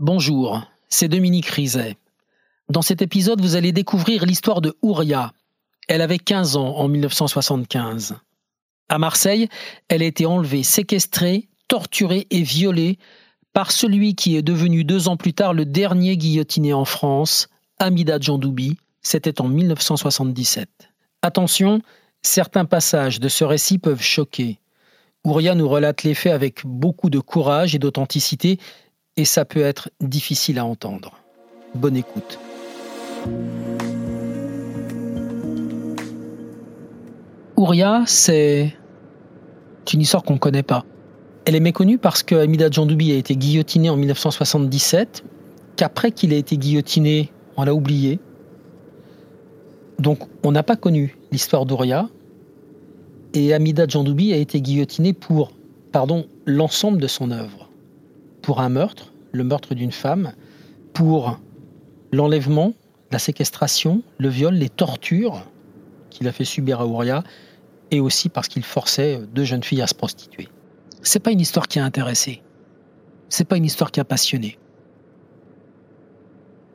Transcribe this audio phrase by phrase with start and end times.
[0.00, 1.96] Bonjour, c'est Dominique Rizet.
[2.68, 5.32] Dans cet épisode, vous allez découvrir l'histoire de Ouria.
[5.88, 8.14] Elle avait 15 ans en 1975.
[8.88, 9.48] À Marseille,
[9.88, 12.96] elle a été enlevée, séquestrée, torturée et violée
[13.52, 17.48] par celui qui est devenu deux ans plus tard le dernier guillotiné en France,
[17.80, 18.76] Amida Djandoubi.
[19.02, 20.68] C'était en 1977.
[21.22, 21.82] Attention,
[22.22, 24.60] certains passages de ce récit peuvent choquer.
[25.24, 28.60] Ouria nous relate les faits avec beaucoup de courage et d'authenticité
[29.18, 31.18] et ça peut être difficile à entendre.
[31.74, 32.38] Bonne écoute.
[37.56, 38.72] Ouria, c'est
[39.92, 40.84] une histoire qu'on ne connaît pas.
[41.44, 45.24] Elle est méconnue parce que Amida Djandoubi a été guillotiné en 1977,
[45.76, 48.20] qu'après qu'il ait été guillotiné, on l'a oublié.
[49.98, 52.08] Donc on n'a pas connu l'histoire d'Ouria.
[53.34, 55.52] Et Amida Djandoubi a été guillotiné pour
[55.90, 57.68] pardon, l'ensemble de son œuvre
[58.42, 60.32] pour un meurtre, le meurtre d'une femme,
[60.92, 61.38] pour
[62.12, 62.72] l'enlèvement,
[63.10, 65.44] la séquestration, le viol, les tortures
[66.10, 67.22] qu'il a fait subir à Ouria,
[67.90, 70.48] et aussi parce qu'il forçait deux jeunes filles à se prostituer.
[71.02, 72.42] C'est pas une histoire qui a intéressé.
[73.28, 74.58] C'est pas une histoire qui a passionné.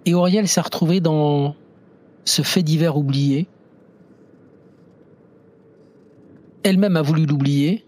[0.06, 1.56] Et Auriel s'est retrouvée dans
[2.26, 3.48] ce fait divers oublié.
[6.64, 7.86] Elle-même a voulu l'oublier.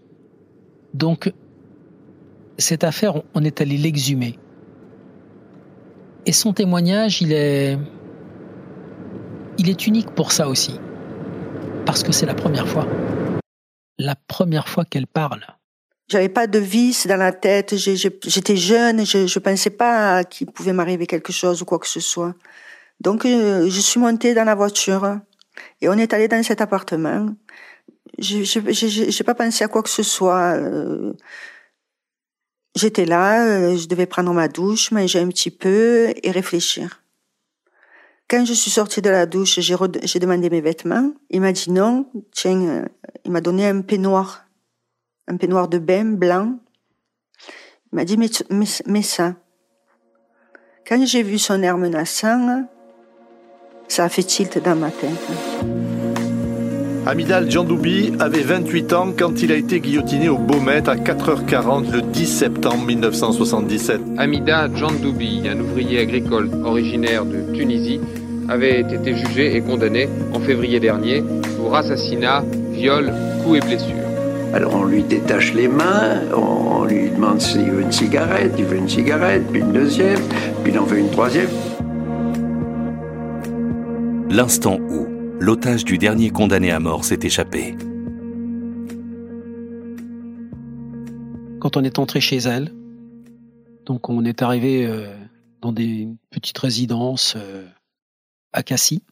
[0.94, 1.32] Donc,
[2.58, 4.38] cette affaire, on est allé l'exhumer.
[6.26, 7.78] Et son témoignage, il est,
[9.58, 10.80] il est unique pour ça aussi.
[11.86, 12.84] Parce que c'est la première fois.
[13.96, 15.46] La première fois qu'elle parle.
[16.08, 17.76] J'avais pas de vis dans la tête.
[17.76, 19.06] J'étais jeune.
[19.06, 22.34] Je, ne pensais pas qu'il pouvait m'arriver quelque chose ou quoi que ce soit.
[23.00, 25.20] Donc, euh, je suis montée dans la voiture
[25.80, 27.28] et on est allé dans cet appartement.
[28.18, 30.56] Je n'ai pas pensé à quoi que ce soit.
[30.56, 31.12] Euh,
[32.76, 37.02] J'étais là, euh, je devais prendre ma douche, manger un petit peu et réfléchir.
[38.28, 41.12] Quand je suis sortie de la douche, j'ai demandé mes vêtements.
[41.30, 42.06] Il m'a dit non.
[42.32, 42.84] Tiens, euh,
[43.24, 44.44] il m'a donné un peignoir,
[45.26, 46.58] un peignoir de bain blanc.
[47.92, 49.36] Il m'a dit mets, ça.
[50.86, 52.68] Quand j'ai vu son air menaçant,
[53.88, 55.95] ça a fait tilt dans ma tête.
[57.08, 62.02] Amidal Djandoubi avait 28 ans quand il a été guillotiné au Beaumet à 4h40 le
[62.02, 64.00] 10 septembre 1977.
[64.18, 68.00] Amida Djandoubi, un ouvrier agricole originaire de Tunisie,
[68.48, 71.22] avait été jugé et condamné en février dernier
[71.56, 73.12] pour assassinat, viol,
[73.44, 73.94] coups et blessures.
[74.52, 78.78] Alors on lui détache les mains, on lui demande s'il veut une cigarette, il veut
[78.78, 80.20] une cigarette, puis une deuxième,
[80.64, 81.50] puis il en veut une troisième.
[84.28, 87.76] L'instant où l'otage du dernier condamné à mort s'est échappé.
[91.60, 92.72] Quand on est entré chez elle,
[93.84, 95.14] donc on est arrivé euh,
[95.60, 97.66] dans des petites résidences euh,
[98.52, 99.02] à Cassis.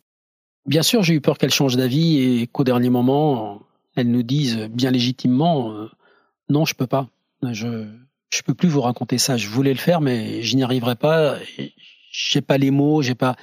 [0.66, 3.62] Bien sûr, j'ai eu peur qu'elle change d'avis et qu'au dernier moment,
[3.96, 5.88] elle nous dise bien légitimement euh,
[6.48, 7.08] non, je peux pas.
[7.42, 7.86] Je
[8.30, 9.36] je peux plus vous raconter ça.
[9.36, 11.36] Je voulais le faire, mais je n'y arriverai pas.
[12.10, 13.36] J'ai pas les mots, j'ai pas.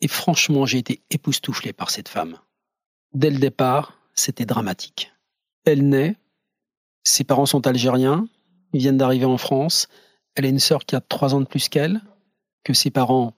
[0.00, 2.38] Et franchement, j'ai été époustouflé par cette femme.
[3.12, 5.12] Dès le départ, c'était dramatique.
[5.64, 6.16] Elle naît,
[7.02, 8.28] ses parents sont algériens,
[8.72, 9.88] ils viennent d'arriver en France,
[10.34, 12.00] elle a une sœur qui a trois ans de plus qu'elle,
[12.64, 13.34] que ses parents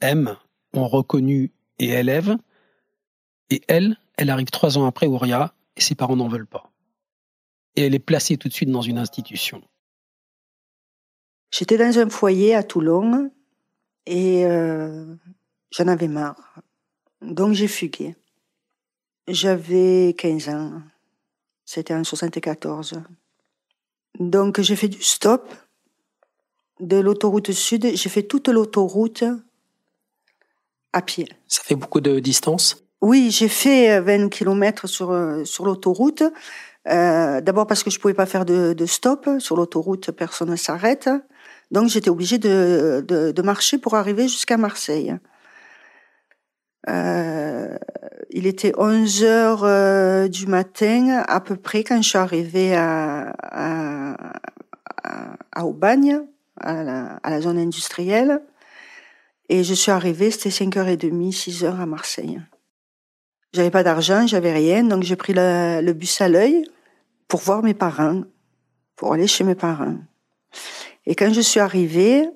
[0.00, 0.36] aiment,
[0.74, 2.36] ont reconnu et élèvent,
[3.48, 6.70] et elle, elle arrive trois ans après Ouria, et ses parents n'en veulent pas.
[7.76, 9.62] Et elle est placée tout de suite dans une institution.
[11.50, 13.32] J'étais dans un foyer à Toulon,
[14.06, 14.99] et euh,
[15.70, 16.54] J'en avais marre.
[17.22, 18.16] Donc j'ai fugué.
[19.28, 20.82] J'avais 15 ans.
[21.64, 23.02] C'était en 74.
[24.18, 25.52] Donc j'ai fait du stop
[26.80, 27.94] de l'autoroute sud.
[27.94, 29.24] J'ai fait toute l'autoroute
[30.92, 31.28] à pied.
[31.46, 32.84] Ça fait beaucoup de distance?
[33.00, 36.22] Oui, j'ai fait 20 km sur, sur l'autoroute.
[36.88, 39.28] Euh, D'abord parce que je pouvais pas faire de, de stop.
[39.38, 41.08] Sur l'autoroute, personne ne s'arrête.
[41.70, 45.14] Donc j'étais obligée de, de, de marcher pour arriver jusqu'à Marseille.
[46.88, 47.76] Euh,
[48.30, 53.34] il était 11 heures euh, du matin à peu près quand je suis arrivée à,
[53.42, 54.32] à,
[55.52, 56.22] à, Aubagne,
[56.58, 58.40] à la, à la, zone industrielle.
[59.48, 62.40] Et je suis arrivée, c'était 5h30, 6h à Marseille.
[63.52, 66.64] J'avais pas d'argent, j'avais rien, donc j'ai pris le, le bus à l'œil
[67.26, 68.22] pour voir mes parents,
[68.94, 69.96] pour aller chez mes parents.
[71.04, 72.28] Et quand je suis arrivée,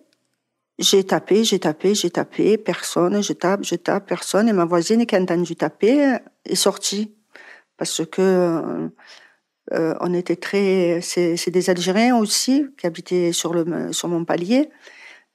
[0.79, 4.49] j'ai tapé, j'ai tapé, j'ai tapé, personne, je tape, je tape, personne.
[4.49, 7.15] Et ma voisine qui a entendu taper est sortie.
[7.77, 8.89] Parce que euh,
[9.73, 11.01] euh on était très...
[11.03, 14.71] C'est des Algériens aussi qui habitaient sur, le, sur mon palier.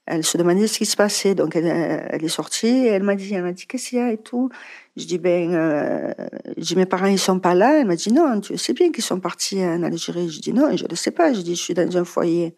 [0.06, 1.36] elle se demandait ce qui se passait.
[1.36, 4.02] Donc elle, elle est sortie et elle m'a dit, elle m'a dit qu'est-ce qu'il y
[4.02, 4.50] a et tout?
[4.98, 6.14] Je dis ben, euh,
[6.58, 7.80] je dis mes parents ils sont pas là.
[7.80, 10.30] Elle m'a dit non, tu sais bien qu'ils sont partis en Algérie.
[10.30, 11.34] Je dis non, je ne sais pas.
[11.34, 12.56] Je dis je suis dans un foyer.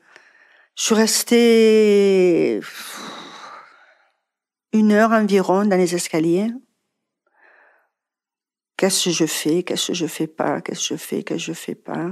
[0.76, 2.60] Je suis restée
[4.74, 6.52] une heure environ dans les escaliers.
[8.78, 9.64] Qu'est-ce que je fais?
[9.64, 10.62] Qu'est-ce que je fais pas?
[10.62, 11.24] Qu'est-ce que je fais?
[11.24, 12.10] Qu'est-ce que je fais pas?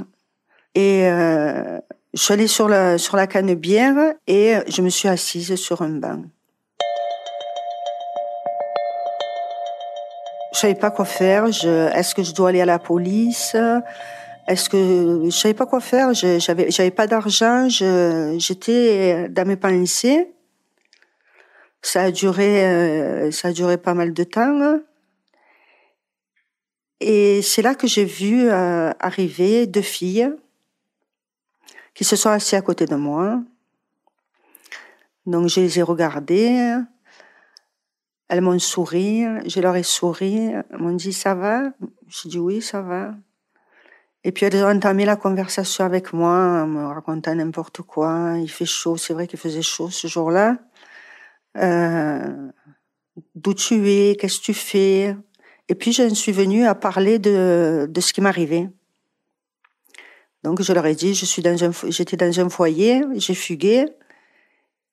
[0.76, 1.80] Et euh,
[2.14, 5.90] je suis allée sur la, sur la bière et je me suis assise sur un
[5.90, 6.24] banc.
[10.54, 11.46] Je savais pas quoi faire.
[11.46, 13.56] est-ce que je dois aller à la police?
[14.50, 16.12] Est-ce que je savais pas quoi faire?
[16.16, 17.70] J'avais, j'avais pas d'argent.
[17.70, 20.34] j'étais dans mes pensées.
[21.84, 24.80] Ça a duré, euh, ça a duré pas mal de temps.
[27.00, 30.34] Et c'est là que j'ai vu euh, arriver deux filles
[31.94, 33.44] qui se sont assis à côté de moi.
[35.28, 36.76] Donc je les ai regardées.
[38.30, 40.48] Elles m'ont souri, je leur ai souri.
[40.72, 41.72] Elles m'ont dit ça va?
[42.08, 43.14] J'ai dit oui, ça va.
[44.24, 48.36] Et puis elles ont entamé la conversation avec moi en me racontant n'importe quoi.
[48.38, 50.58] Il fait chaud, c'est vrai qu'il faisait chaud ce jour-là.
[51.58, 52.50] Euh,
[53.36, 55.16] D'où tu es Qu'est-ce que tu fais?
[55.68, 58.70] Et puis je suis venue à parler de, de ce qui m'arrivait.
[60.44, 63.86] Donc je leur ai dit, je dans j'étais dans un foyer, j'ai fugué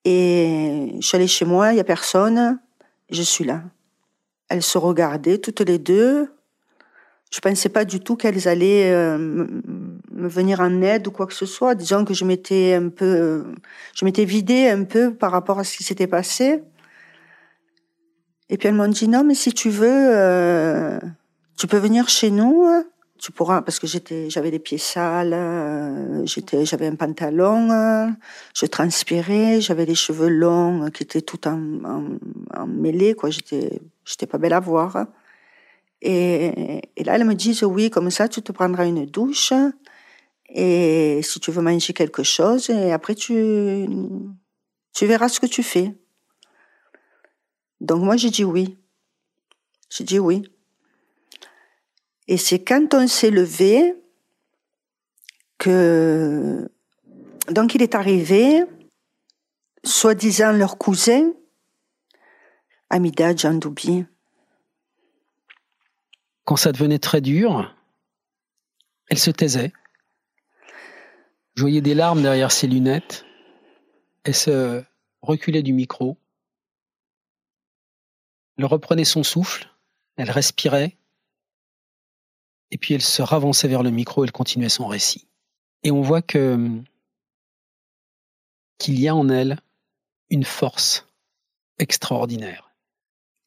[0.05, 2.61] et je suis allée chez moi, il y a personne,
[3.11, 3.63] je suis là.
[4.49, 6.33] Elles se regardaient toutes les deux.
[7.33, 11.35] Je pensais pas du tout qu'elles allaient euh, me venir en aide ou quoi que
[11.35, 11.75] ce soit.
[11.75, 13.45] Disons que je m'étais un peu,
[13.95, 16.63] je m'étais vidée un peu par rapport à ce qui s'était passé.
[18.49, 20.99] Et puis elles m'ont dit non, mais si tu veux, euh,
[21.57, 22.67] tu peux venir chez nous
[23.19, 28.15] tu pourras parce que j'étais j'avais les pieds sales euh, j'étais j'avais un pantalon
[28.55, 31.61] je transpirais j'avais les cheveux longs qui étaient tout en,
[32.55, 35.07] en, mêlée quoi j'étais j'étais pas belle à voir
[36.07, 39.53] et, là elles me disent oui comme ça tu te prendras une douche.
[40.49, 43.87] Et si tu veux manger quelque chose et après tu
[44.95, 45.95] tu verras ce que tu fais.
[47.81, 48.79] Donc moi j'ai dit oui.
[49.91, 50.49] J'ai dit oui.
[52.29, 53.95] Et c'est quand on s'est levé
[55.59, 56.69] que
[57.51, 58.65] donc il est arrivé,
[59.85, 61.33] soi-disant leur cousin,
[62.91, 64.07] Amida Djandoubi.
[66.47, 67.75] Quand ça devenait très dur,
[69.09, 69.73] elle se taisait.
[71.57, 73.25] Je voyais des larmes derrière ses lunettes.
[74.25, 74.83] Elle se
[75.23, 76.17] reculait du micro.
[78.57, 79.69] Elle reprenait son souffle.
[80.17, 80.97] Elle respirait.
[82.71, 85.29] Et puis elle se ravançait vers le micro, elle continuait son récit.
[85.83, 86.81] Et on voit que
[88.79, 89.59] qu'il y a en elle
[90.31, 91.09] une force
[91.79, 92.66] extraordinaire.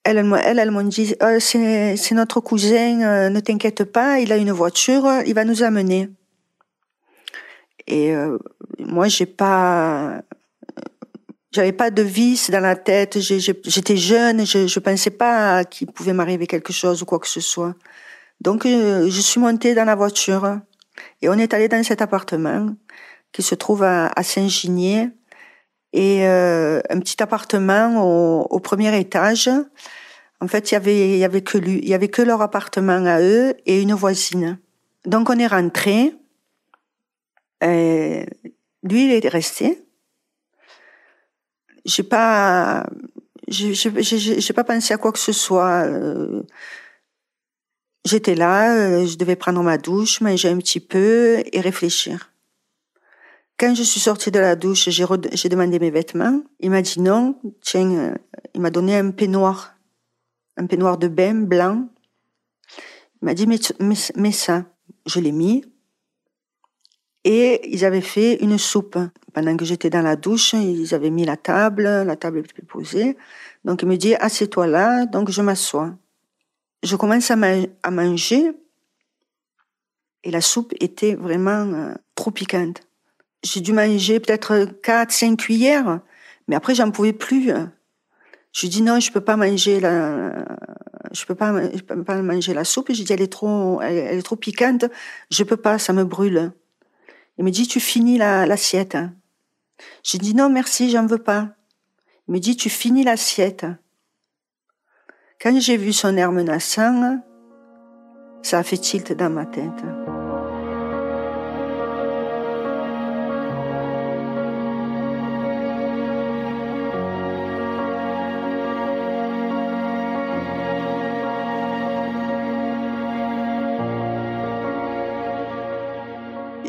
[0.10, 4.38] Elle, elle, elle m'a dit, euh, c'est notre cousin, euh, ne t'inquiète pas, il a
[4.38, 6.10] une voiture, il va nous amener.
[7.86, 8.40] Et euh,
[8.80, 10.24] moi, j'ai pas,
[11.52, 13.20] j'avais pas de vis dans la tête.
[13.20, 17.40] J'étais jeune, je, je pensais pas qu'il pouvait m'arriver quelque chose ou quoi que ce
[17.40, 17.76] soit.
[18.42, 20.58] Donc, je suis montée dans la voiture
[21.22, 22.70] et on est allé dans cet appartement
[23.32, 25.10] qui se trouve à, Saint-Ginier
[25.94, 28.04] et un petit appartement
[28.50, 29.52] au, premier étage.
[30.42, 33.56] En fait, il y avait, que lui, il y avait que leur appartement à eux
[33.66, 34.58] et une voisine.
[35.06, 36.14] Donc, on est rentré.
[37.62, 38.26] Et
[38.84, 39.84] lui, il est resté.
[41.86, 42.86] J'ai pas,
[43.48, 45.86] j'ai pas pensé à quoi que ce soit.
[45.86, 46.44] Euh,
[48.06, 52.32] J'étais là, euh, je devais prendre ma douche, manger un petit peu et réfléchir.
[53.58, 56.42] Quand je suis sortie de la douche, j'ai demandé mes vêtements.
[56.62, 57.40] Il m'a dit non.
[57.62, 58.16] Tiens, euh,
[58.56, 59.76] il m'a donné un peignoir,
[60.60, 61.90] un peignoir de bain blanc.
[63.22, 64.66] Il m'a dit mets, ça.
[65.06, 65.66] Je l'ai mis.
[67.24, 68.98] Et ils avaient fait une soupe.
[69.34, 73.18] Pendant que j'étais dans la douche, ils avaient mis la table, la table était posée.
[73.66, 75.06] Donc il me dit assieds-toi là.
[75.06, 75.96] Donc je m'assois
[76.84, 77.36] je commence à,
[77.92, 78.52] manger
[80.24, 82.82] et la soupe était vraiment euh, trop piquante.
[83.44, 86.02] J'ai dû manger peut-être 4, 5 cuillères,
[86.48, 87.52] mais après j'en pouvais plus.
[88.52, 90.46] Je dis non, je peux pas manger la,
[91.12, 92.88] je peux pas, je peux pas manger la soupe.
[92.92, 94.86] J'ai dit elle est trop, elle, est trop piquante,
[95.30, 96.52] je peux pas, ça me brûle.
[97.38, 98.98] Il me dit tu finis l'assiette.
[100.04, 101.50] J'ai dit non merci, j'en veux pas.
[102.28, 103.66] Il me dit tu finis l'assiette.
[105.42, 107.22] Quand j'ai vu son air menaçant,
[108.42, 109.99] ça a fait tilt dans ma tête.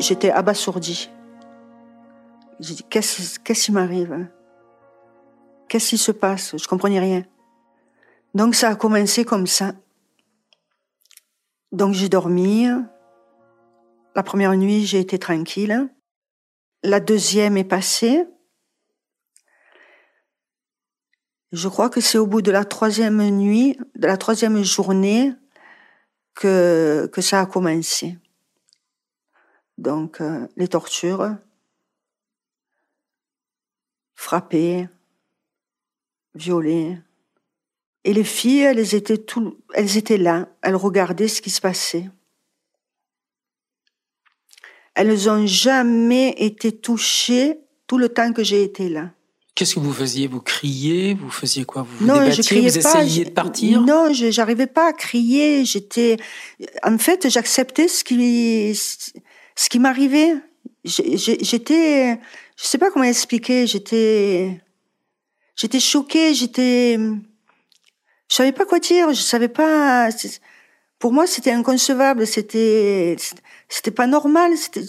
[0.01, 1.09] J'étais abasourdie.
[2.59, 4.27] J'ai dit, qu'est-ce qui m'arrive
[5.67, 6.55] Qu'est-ce qui se passe?
[6.57, 7.23] Je comprenais rien.
[8.33, 9.73] Donc ça a commencé comme ça.
[11.71, 12.67] Donc j'ai dormi.
[14.15, 15.89] La première nuit, j'ai été tranquille.
[16.83, 18.25] La deuxième est passée.
[21.51, 25.33] Je crois que c'est au bout de la troisième nuit, de la troisième journée,
[26.33, 28.17] que, que ça a commencé.
[29.81, 31.37] Donc, euh, les tortures,
[34.13, 34.87] frapper,
[36.35, 36.99] violer.
[38.03, 42.11] Et les filles, elles étaient tout, elles étaient là, elles regardaient ce qui se passait.
[44.93, 47.57] Elles ont jamais été touchées
[47.87, 49.09] tout le temps que j'ai été là.
[49.55, 50.27] Qu'est-ce que vous faisiez?
[50.27, 51.15] Vous criez?
[51.15, 51.81] Vous faisiez quoi?
[51.81, 52.43] Vous vous Non, je débattiez?
[52.43, 53.81] Criais Vous pas, essayiez de partir?
[53.81, 55.65] Non, je j'arrivais pas à crier.
[55.65, 56.17] J'étais,
[56.83, 58.75] en fait, j'acceptais ce qui,
[59.61, 60.33] ce qui m'arrivait.
[60.83, 62.19] J'étais,
[62.57, 63.67] je sais pas comment expliquer.
[63.67, 64.59] J'étais,
[65.55, 66.33] j'étais choquée.
[66.33, 69.09] J'étais, je savais pas quoi dire.
[69.09, 70.09] Je savais pas.
[70.97, 72.25] Pour moi, c'était inconcevable.
[72.25, 73.15] C'était,
[73.69, 74.57] c'était pas normal.
[74.57, 74.81] C'était.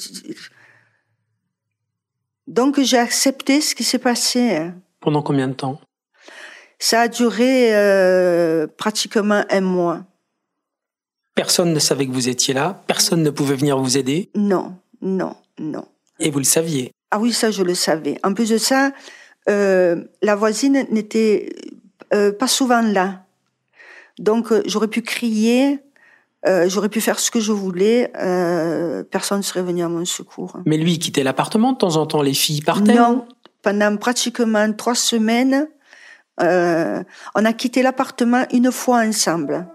[2.46, 4.70] Donc, j'ai accepté ce qui s'est passé.
[5.00, 5.80] Pendant combien de temps?
[6.78, 10.06] Ça a duré euh, pratiquement un mois.
[11.42, 15.34] Personne ne savait que vous étiez là, personne ne pouvait venir vous aider, Non, non,
[15.58, 15.84] non.
[16.20, 16.92] et vous le saviez.
[17.10, 18.16] Ah oui, ça, je le savais.
[18.22, 18.92] En plus de ça,
[19.48, 21.48] euh, la voisine n'était
[22.14, 23.24] euh, pas souvent là.
[24.20, 25.80] Donc, euh, j'aurais pu crier,
[26.66, 28.12] j'aurais pu faire ce que je voulais,
[29.10, 30.58] personne ne serait venu à mon secours.
[30.64, 33.26] Mais lui, il quittait l'appartement de temps en temps, les filles partaient Non,
[33.62, 35.66] pendant pratiquement trois semaines,
[36.38, 39.66] on a quitté l'appartement une fois ensemble.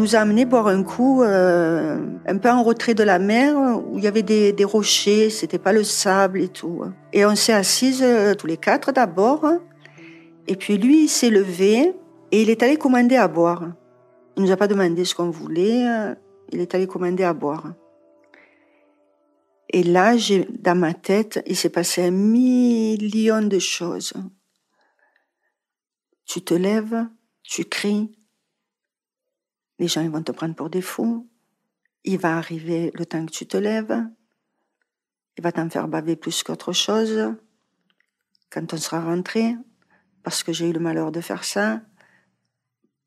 [0.00, 3.54] Nous a amené boire un coup euh, un peu en retrait de la mer
[3.86, 6.82] où il y avait des, rochers, c'était pas le sable et tout.
[7.12, 9.46] Et on s'est assises euh, tous les quatre d'abord.
[10.46, 11.94] Et puis lui, il s'est levé
[12.32, 13.72] et il est allé commander à boire.
[14.36, 16.14] Il nous a pas demandé ce qu'on voulait, euh,
[16.50, 17.74] il est allé commander à boire.
[19.68, 24.14] Et là, j'ai, dans ma tête, il s'est passé un million de choses.
[26.24, 27.06] Tu te lèves,
[27.42, 28.10] tu cries,
[29.80, 31.26] les gens ils vont te prendre pour des fous.
[32.04, 34.06] Il va arriver le temps que tu te lèves.
[35.36, 37.34] Il va t'en faire baver plus qu'autre chose.
[38.50, 39.56] Quand on sera rentré,
[40.22, 41.80] parce que j'ai eu le malheur de faire ça.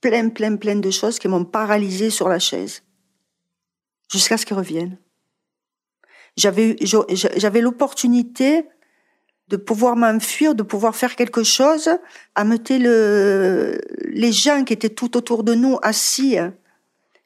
[0.02, 2.84] Plein, plein, plein de choses qui m'ont paralysé sur la chaise.
[4.12, 4.98] Jusqu'à ce qu'ils reviennent.
[6.36, 8.68] J'avais, l'opportunité
[9.48, 11.90] de pouvoir m'enfuir, de pouvoir faire quelque chose,
[12.34, 16.40] amener le, les gens qui étaient tout autour de nous assis.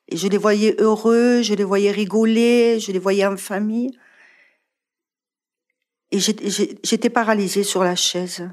[0.10, 3.92] Et je les voyais heureux, je les voyais rigoler, je les voyais en famille.
[6.12, 8.50] Et j'étais- paralysée sur la chaise.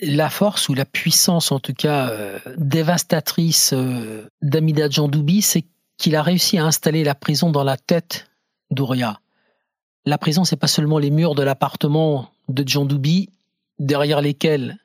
[0.00, 5.64] La force ou la puissance, en tout cas euh, dévastatrice euh, d'Amida Djandoubi, c'est
[5.98, 8.30] qu'il a réussi à installer la prison dans la tête
[8.70, 9.20] d'Ouria.
[10.06, 13.28] La prison, c'est pas seulement les murs de l'appartement de Djandoubi,
[13.78, 14.78] derrière lesquels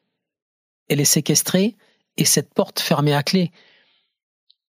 [0.89, 1.75] elle est séquestrée,
[2.17, 3.51] et cette porte fermée à clé,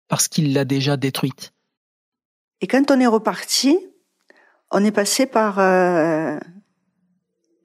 [0.09, 1.53] parce qu'il l'a déjà détruite.
[2.61, 3.79] Et quand on est reparti,
[4.71, 6.39] on est passé par, euh,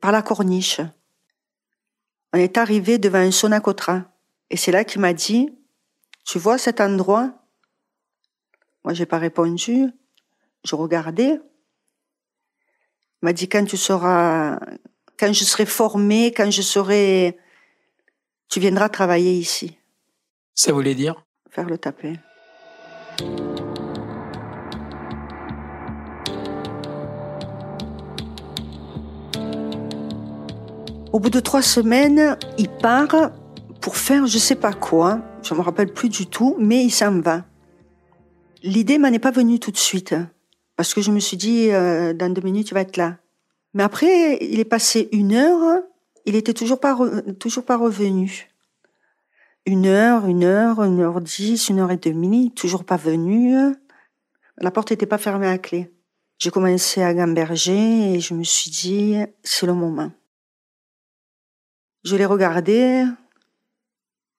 [0.02, 0.82] par la corniche.
[2.34, 4.06] On est arrivé devant un Sonacotra.
[4.50, 5.50] Et c'est là qu'il m'a dit,
[6.26, 7.34] tu vois cet endroit?
[8.84, 9.88] Moi, j'ai pas répondu.
[10.64, 11.40] Je regardais.
[13.22, 14.60] Il m'a dit, quand tu seras,
[15.18, 17.38] quand je serai formé, quand je serai,
[18.50, 19.78] tu viendras travailler ici,
[20.54, 21.26] Ça voulait dire?
[21.50, 22.20] Faire le tapé.
[31.14, 33.32] Au bout de trois semaines, il part
[33.82, 35.20] pour faire je sais pas quoi.
[35.44, 37.46] Je me rappelle plus du tout, mais il s'en va.
[38.64, 40.16] L'idée m'en est pas venue tout de suite
[40.76, 43.18] parce que je me suis dit euh, dans deux minutes il va être là.
[43.76, 45.82] Mais après, il est passé une heure,
[46.26, 46.98] il était toujours pas
[47.40, 48.53] toujours pas revenu.
[49.66, 53.56] Une heure, une heure, une heure dix, une heure et demie, toujours pas venu.
[54.58, 55.90] La porte n'était pas fermée à clé.
[56.38, 60.12] J'ai commencé à gamberger et je me suis dit, c'est le moment.
[62.04, 63.06] Je l'ai regardé.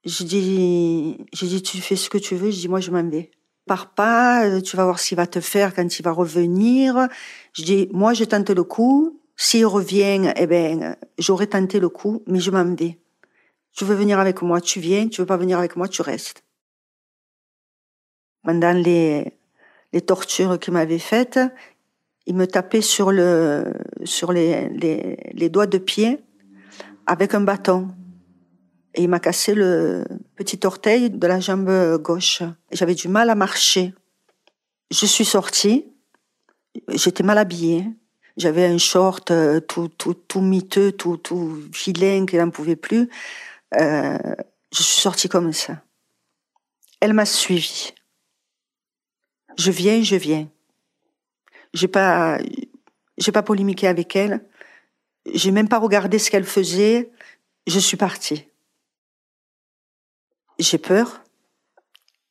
[0.05, 2.51] J'ai dit, j'ai dit, tu fais ce que tu veux.
[2.51, 3.31] Je dis, moi, je m'en vais.
[3.67, 7.09] Pars pas, tu vas voir ce qu'il va te faire quand il va revenir.
[7.55, 9.19] Je dis, moi, je tente le coup.
[9.37, 12.99] S'il revient, eh ben, j'aurais tenté le coup, mais je m'en vais.
[13.75, 15.09] Tu veux venir avec moi, tu viens.
[15.09, 16.45] Tu veux pas venir avec moi, tu restes.
[18.43, 19.33] Pendant les,
[19.93, 21.41] les tortures qu'il m'avait faites,
[22.27, 23.73] il me tapait sur le,
[24.05, 26.21] sur les, les, doigts de pied
[27.07, 27.89] avec un bâton.
[28.95, 30.05] Et il m'a cassé le
[30.37, 32.43] petit orteil de la jambe gauche.
[32.71, 33.93] J'avais du mal à marcher.
[34.91, 35.87] Je suis sortie.
[36.89, 37.87] J'étais mal habillée.
[38.37, 43.09] J'avais un short euh, tout, tout, tout miteux, tout, tout vilain, qu'il n'en pouvait plus.
[43.81, 44.35] Euh,
[44.73, 45.83] je suis sortie comme ça.
[47.01, 47.93] Elle m'a suivi.
[49.57, 50.49] Je viens, je viens.
[51.73, 52.39] J'ai pas,
[53.19, 54.45] j'ai pas polémiqué avec elle.
[55.33, 57.11] J'ai même pas regardé ce qu'elle faisait.
[57.67, 58.49] Je suis partie.
[60.59, 61.23] J'ai peur.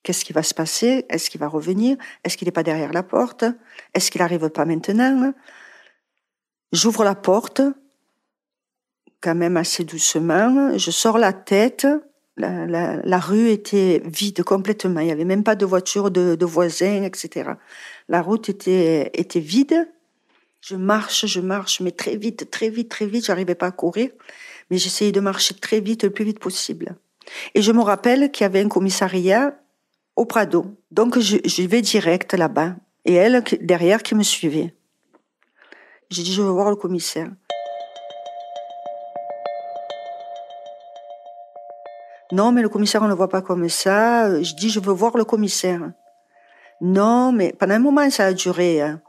[0.04, 1.06] Qu'est-ce qui va se passer?
[1.10, 1.98] Est-ce qu'il va revenir?
[2.24, 3.46] Est-ce qu'il n'est pas derrière la porte?
[3.94, 5.34] Est-ce qu'il n'arrive pas maintenant?
[6.74, 7.62] J'ouvre la porte,
[9.24, 10.78] quand même assez doucement.
[10.78, 11.88] Je sors la tête.
[12.36, 15.00] La, rue était vide complètement.
[15.00, 17.52] Il n'y avait même pas de voitures, de, de, voisins, etc.
[18.10, 19.88] La route était, était vide.
[20.62, 23.26] Je marche, je marche, mais très vite, très vite, très vite.
[23.26, 24.10] J'arrivais pas à courir,
[24.70, 26.96] mais j'essayais de marcher très vite, le plus vite possible.
[27.54, 29.56] Et je me rappelle qu'il y avait un commissariat
[30.16, 30.66] au Prado.
[30.92, 32.76] Donc je, je vais direct là-bas.
[33.06, 34.74] Et elle, derrière, qui me suivait.
[36.10, 37.30] J'ai dit, je veux voir le commissaire.
[42.34, 44.42] Non, mais le commissaire, on ne le voit pas comme ça.
[44.42, 45.92] Je dis, je veux voir le commissaire.
[46.82, 48.82] Non, mais pendant un moment, ça a duré.
[48.82, 49.02] Hein.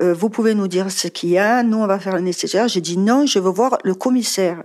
[0.00, 1.62] Euh, vous pouvez nous dire ce qu'il y a.
[1.62, 2.68] Nous, on va faire le nécessaire.
[2.68, 4.62] J'ai dit, non, je veux voir le commissaire.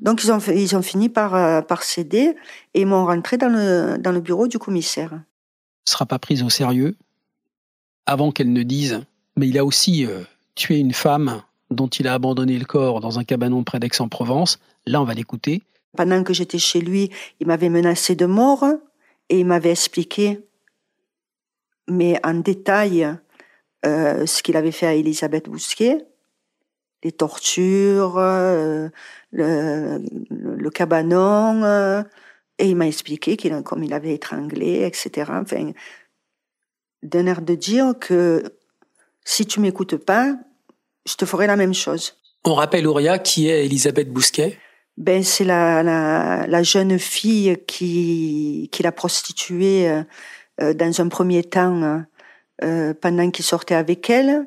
[0.00, 2.36] Donc, ils ont, ils ont fini par, euh, par céder
[2.72, 5.12] et m'ont rentré dans le, dans le bureau du commissaire.
[5.12, 5.20] Ne
[5.84, 6.96] sera pas prise au sérieux
[8.06, 9.02] avant qu'elle ne dise,
[9.36, 10.22] mais il a aussi euh,
[10.54, 14.58] tuer une femme dont il a abandonné le corps dans un cabanon près d'Aix-en-Provence.
[14.86, 15.62] Là, on va l'écouter.
[15.96, 18.64] Pendant que j'étais chez lui, il m'avait menacé de mort
[19.28, 20.40] et il m'avait expliqué,
[21.88, 23.16] mais en détail,
[23.86, 25.98] euh, ce qu'il avait fait à Elisabeth Bousquet,
[27.02, 28.88] les tortures, euh,
[29.32, 32.02] le, cabanon, euh,
[32.58, 35.30] et il m'a expliqué qu'il, comme il avait étranglé, etc.
[35.34, 35.72] Enfin,
[37.02, 38.42] d'un air de dire que
[39.24, 40.34] si tu m'écoutes pas,
[41.06, 42.18] je te ferai la même chose.
[42.44, 44.58] On rappelle Auria qui est Elisabeth Bousquet?
[44.96, 49.88] Ben, c'est la, la, la, jeune fille qui, qui l'a prostituée
[50.60, 52.04] euh, dans un premier temps
[52.62, 54.46] euh, pendant qu'il sortait avec elle.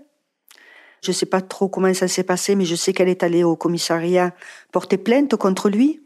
[1.04, 3.56] Je sais pas trop comment ça s'est passé, mais je sais qu'elle est allée au
[3.56, 4.34] commissariat
[4.72, 6.02] porter plainte contre lui.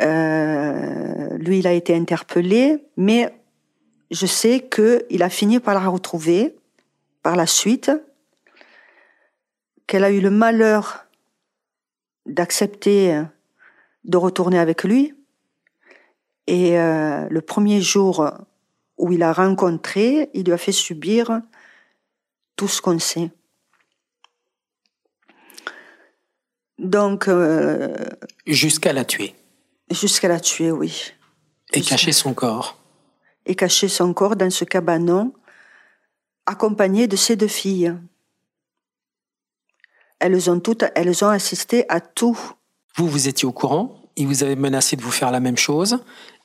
[0.00, 3.34] Euh, lui, il a été interpellé, mais
[4.10, 6.54] je sais qu'il a fini par la retrouver
[7.22, 7.90] par la suite
[9.88, 11.05] qu'elle a eu le malheur
[12.26, 13.22] d'accepter
[14.04, 15.14] de retourner avec lui.
[16.46, 18.30] Et euh, le premier jour
[18.98, 21.40] où il a rencontré, il lui a fait subir
[22.54, 23.30] tout ce qu'on sait.
[26.78, 27.28] Donc.
[27.28, 27.94] Euh,
[28.46, 29.34] jusqu'à la tuer.
[29.90, 31.12] Jusqu'à la tuer, oui.
[31.72, 32.78] Et cacher son corps.
[33.44, 35.32] Et cacher son corps dans ce cabanon
[36.46, 37.94] accompagnée de ses deux filles.
[40.18, 42.38] Elles ont toutes, elles ont assisté à tout.
[42.96, 45.98] Vous, vous étiez au courant Il vous avait menacé de vous faire la même chose.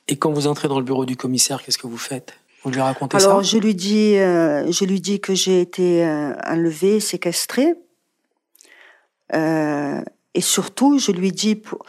[0.08, 2.34] Et quand vous entrez dans le bureau du commissaire, qu'est-ce que vous faites?
[2.64, 3.26] Vous lui racontez ça?
[3.26, 7.74] Alors, je lui dis, euh, je lui dis que j'ai été euh, enlevée, séquestrée.
[9.34, 10.02] Euh,
[10.34, 11.84] et surtout, je lui dis, pour,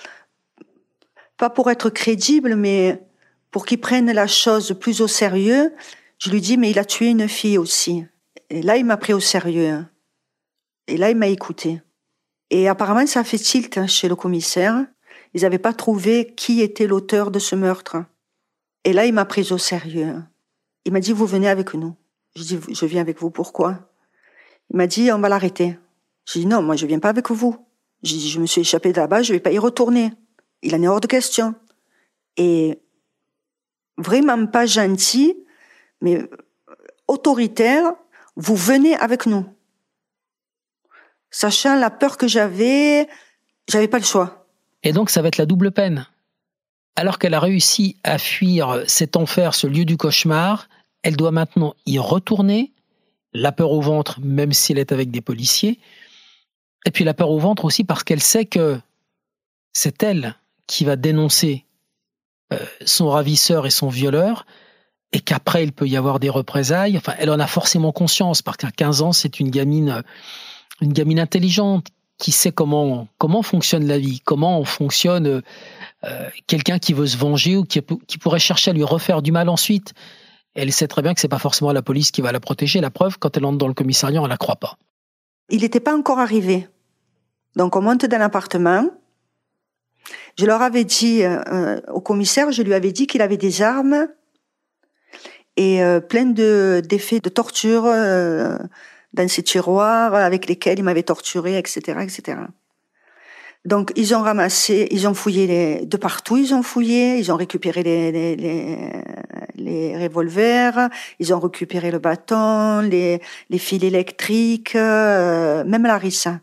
[1.38, 3.02] pas pour être crédible, mais
[3.52, 5.74] pour qu'il prenne la chose plus au sérieux,
[6.17, 8.06] je lui dis, mais il a tué une fille aussi.
[8.50, 9.86] Et là, il m'a pris au sérieux.
[10.88, 11.82] Et là, il m'a écouté.
[12.50, 14.86] Et apparemment, ça a fait tilt hein, chez le commissaire.
[15.34, 17.98] Ils n'avaient pas trouvé qui était l'auteur de ce meurtre.
[18.84, 20.15] Et là, il m'a pris au sérieux.
[20.86, 21.96] Il m'a dit, vous venez avec nous.
[22.36, 23.89] Je dis, je viens avec vous, pourquoi?
[24.69, 25.78] Il m'a dit, on va l'arrêter.
[26.26, 27.58] J'ai dit, non, moi, je viens pas avec vous.
[28.04, 30.12] J'ai dit, je me suis échappé de là-bas, je vais pas y retourner.
[30.62, 31.56] Il en est hors de question.
[32.38, 32.82] Et
[33.98, 35.38] vraiment pas gentil,
[36.02, 36.28] mais
[37.08, 37.93] autoritaire,
[38.36, 39.46] vous venez avec nous.
[41.34, 43.08] Sachant la peur que j'avais,
[43.67, 44.46] j'avais pas le choix.
[44.84, 46.06] Et donc ça va être la double peine.
[46.96, 50.69] Alors qu'elle a réussi à fuir cet enfer, ce lieu du cauchemar,
[51.02, 52.72] elle doit maintenant y retourner,
[53.34, 55.80] la peur au ventre, même si elle est avec des policiers,
[56.86, 58.80] et puis la peur au ventre aussi parce qu'elle sait que
[59.74, 60.36] c'est elle
[60.67, 61.65] qui va dénoncer
[62.54, 64.46] euh, son ravisseur et son violeur,
[65.13, 66.96] et qu'après il peut y avoir des représailles.
[66.96, 70.04] Enfin, elle en a forcément conscience parce qu'à 15 ans, c'est une gamine,
[70.84, 75.41] une gamine intelligente qui sait comment, comment fonctionne la vie, comment fonctionne
[76.04, 79.50] euh, quelqu'un qui veut se venger ou qui, pourrait chercher à lui refaire du mal
[79.50, 79.93] ensuite.
[80.54, 82.80] Elle sait très bien que c'est pas forcément la police qui va la protéger.
[82.80, 84.78] La preuve, quand elle entre dans le commissariat, on la croit pas.
[85.50, 86.67] Il n'était pas encore arrivé.
[87.56, 88.89] Donc on monte dans l'appartement.
[90.38, 94.08] Je leur avais dit euh, au commissaire, je lui avais dit qu'il avait des armes
[95.56, 98.58] et euh, plein de d'effets de torture euh,
[99.13, 102.38] dans ces tiroirs avec lesquels il m'avait torturé, etc., etc.
[103.65, 107.82] Donc ils ont ramassé, ils ont fouillé de partout, ils ont fouillé, ils ont récupéré
[107.82, 108.89] les, les, les,
[109.56, 116.41] les revolvers, ils ont récupéré le bâton, les, les fils électriques, euh, même Larissa.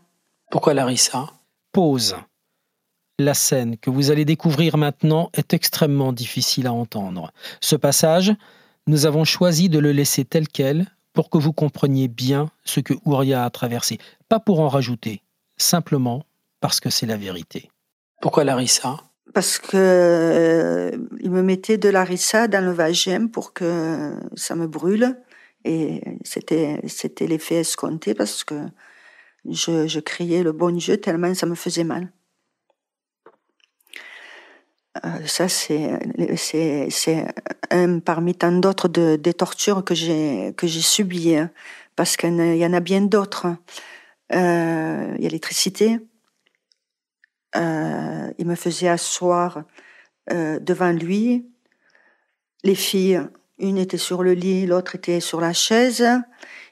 [0.49, 1.29] Pourquoi Larissa
[1.71, 2.15] Pause.
[3.19, 7.31] La scène que vous allez découvrir maintenant est extrêmement difficile à entendre.
[7.61, 8.33] Ce passage,
[8.87, 12.93] nous avons choisi de le laisser tel quel pour que vous compreniez bien ce que
[13.05, 13.97] Ouria a traversé.
[14.29, 15.21] Pas pour en rajouter,
[15.57, 16.23] simplement
[16.59, 17.69] parce que c'est la vérité.
[18.21, 18.97] Pourquoi Larissa?
[19.33, 24.67] Parce que euh, il me mettait de Larissa dans le vagin pour que ça me
[24.67, 25.17] brûle
[25.63, 28.55] et c'était c'était l'effet escompté parce que
[29.49, 32.11] je, je criais le bon Dieu tellement ça me faisait mal.
[35.05, 35.99] Euh, ça, c'est,
[36.35, 37.27] c'est,
[37.69, 41.49] un parmi tant d'autres de, des tortures que j'ai, subies, hein,
[41.95, 43.47] parce qu'il y en a bien d'autres.
[44.33, 45.99] Euh, il y a l'électricité.
[47.55, 49.63] Euh, il me faisait asseoir
[50.31, 51.49] euh, devant lui.
[52.63, 53.21] Les filles,
[53.59, 56.05] une était sur le lit, l'autre était sur la chaise.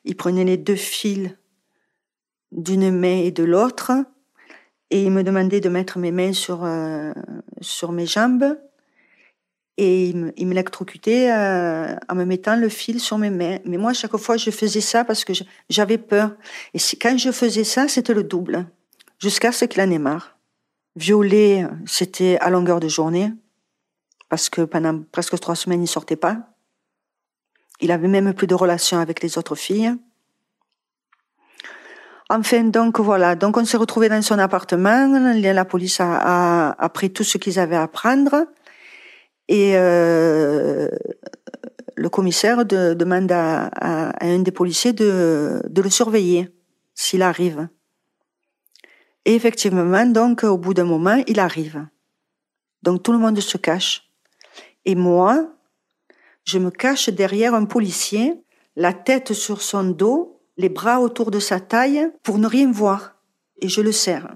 [0.05, 1.29] Il prenait les deux fils
[2.51, 3.91] d'une main et de l'autre
[4.91, 7.12] et il me demandait de mettre mes mains sur, euh,
[7.62, 8.58] sur mes jambes.
[9.78, 13.60] Et il m'électrocutait euh, en me mettant le fil sur mes mains.
[13.63, 15.32] Mais moi, chaque fois, je faisais ça parce que
[15.69, 16.36] j'avais peur.
[16.73, 18.65] Et quand je faisais ça, c'était le double.
[19.19, 20.38] Jusqu'à ce qu'il en ait marre.
[20.97, 23.32] Violer, c'était à longueur de journée.
[24.28, 26.49] Parce que pendant presque trois semaines, il sortait pas.
[27.80, 29.93] Il avait même plus de relations avec les autres filles.
[32.31, 35.07] Enfin, donc voilà, donc on s'est retrouvé dans son appartement.
[35.33, 38.45] La police a, a, pris tout ce qu'ils avaient à prendre
[39.47, 40.89] et euh,
[41.95, 46.49] le commissaire de, demande à, à, un des policiers de, de le surveiller
[46.93, 47.67] s'il arrive.
[49.25, 51.87] Et effectivement, donc au bout d'un moment, il arrive.
[52.83, 54.07] Donc tout le monde se cache.
[54.85, 55.47] Et moi,
[56.45, 58.35] je me cache derrière un policier,
[58.75, 63.15] la tête sur son dos, les bras autour de sa taille pour ne rien voir.
[63.61, 64.35] Et je le serre.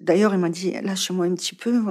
[0.00, 1.82] D'ailleurs, il m'a dit, lâche-moi un petit peu.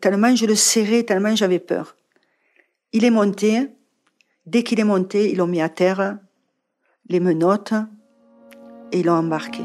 [0.00, 1.96] tellement je le serrais, tellement j'avais peur.
[2.92, 3.68] Il est monté.
[4.44, 6.18] Dès qu'il est monté, ils l'ont mis à terre,
[7.08, 7.74] les menottes,
[8.92, 9.62] et ils l'ont embarqué.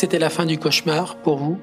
[0.00, 1.58] C'était la fin du cauchemar pour vous?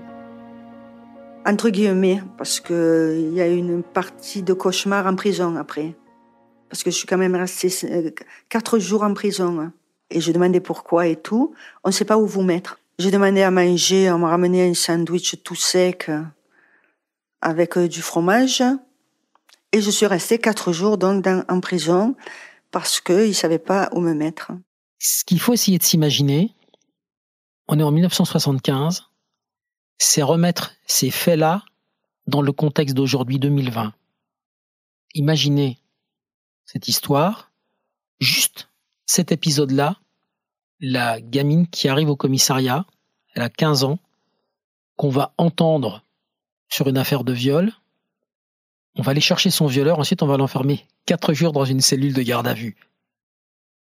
[1.46, 5.96] Entre guillemets, parce qu'il y a une partie de cauchemar en prison après.
[6.70, 8.12] Parce que je suis quand même restée euh,
[8.50, 9.62] quatre jours en prison.
[9.62, 9.72] Hein.
[10.10, 11.56] Et je demandais pourquoi et tout.
[11.86, 12.78] On ne sait pas où vous mettre.
[13.00, 16.22] J'ai demandé à manger, on m'a ramené un sandwich tout sec euh,
[17.40, 18.62] avec euh, du fromage.
[19.72, 22.18] Et je suis restée quatre jours donc en prison
[22.72, 24.52] parce qu'ils ne savaient pas où me mettre.
[25.00, 26.52] Ce qu'il faut essayer de s'imaginer,
[27.68, 29.06] on est en 1975,
[29.98, 31.64] c'est remettre ces faits-là
[32.28, 33.94] dans le contexte d'aujourd'hui 2020.
[35.14, 35.80] Imaginez
[36.66, 37.52] cette histoire,
[38.20, 38.70] juste
[39.06, 39.98] cet épisode-là,
[40.80, 42.86] la gamine qui arrive au commissariat,
[43.34, 44.00] elle a 15 ans,
[44.98, 46.04] qu'on va entendre
[46.70, 47.72] sur une affaire de viol.
[48.96, 52.14] On va aller chercher son violeur, ensuite on va l'enfermer quatre jours dans une cellule
[52.14, 52.78] de garde à vue.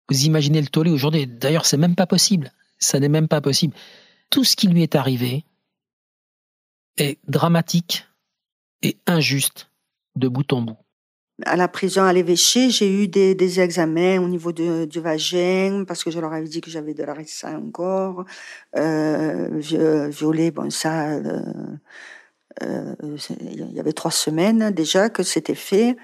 [0.09, 2.53] Vous imaginez le tollé aujourd'hui D'ailleurs, c'est même pas possible.
[2.83, 3.75] Ça n'est même pas possible.
[4.31, 5.45] Tout ce qui lui est arrivé
[6.99, 8.07] est dramatique
[8.83, 9.71] et injuste
[10.17, 10.77] de bout en bout.
[11.47, 16.11] À la prison à l'évêché, j'ai eu des, examens au niveau du vagin parce que
[16.11, 18.25] je leur avais dit que j'avais de la récence encore.
[18.77, 19.49] Euh,
[20.55, 21.41] bon ça, euh,
[22.63, 22.95] euh,
[23.41, 25.97] il y avait trois semaines déjà que c'était fait.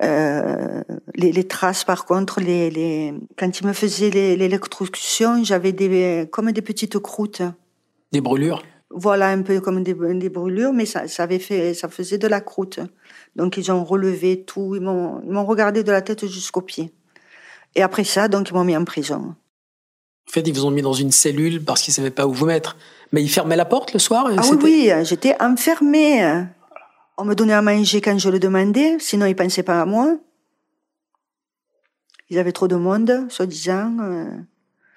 [0.00, 0.82] Euh,
[1.14, 6.50] les, les, traces, par contre, les, les, quand il me faisait l'électrocution, j'avais des, comme
[6.52, 7.42] des petites croûtes.
[8.10, 11.88] Des brûlures Voilà, un peu comme des, des brûlures, mais ça, ça, avait fait, ça
[11.88, 12.80] faisait de la croûte.
[13.36, 16.90] Donc, ils ont relevé tout, ils m'ont regardé de la tête jusqu'aux pieds.
[17.74, 19.34] Et après ça, donc, ils m'ont mis en prison.
[20.28, 22.32] En fait, ils vous ont mis dans une cellule parce qu'ils ne savaient pas où
[22.32, 22.76] vous mettre.
[23.12, 26.46] Mais ils fermaient la porte le soir Ah oui, oui, j'étais enfermée.
[27.22, 29.84] On me donnait à manger quand je le demandais, sinon ils ne pensaient pas à
[29.84, 30.18] moi.
[32.30, 33.96] Ils avaient trop de monde, soi-disant.
[34.00, 34.26] euh.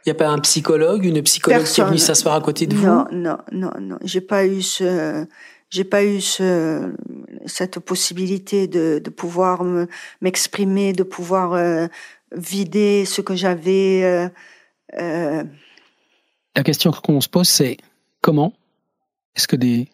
[0.05, 2.75] Il n'y a pas un psychologue, une psychologue qui est venue s'asseoir à côté de
[2.75, 2.83] vous?
[2.83, 3.99] Non, non, non, non.
[4.01, 5.27] J'ai pas eu ce,
[5.69, 6.95] j'ai pas eu ce,
[7.45, 9.87] cette possibilité de, de pouvoir me-
[10.21, 11.85] m'exprimer, de pouvoir euh,
[12.31, 14.01] vider ce que j'avais.
[14.03, 14.29] euh,
[14.99, 15.43] euh,
[16.55, 17.77] La question qu'on se pose, c'est
[18.21, 18.51] comment
[19.35, 19.89] est-ce que des